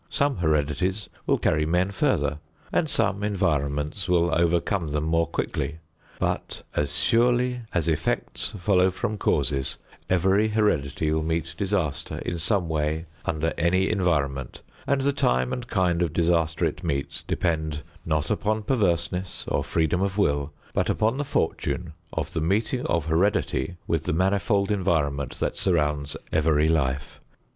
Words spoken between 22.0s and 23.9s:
of the meeting of heredity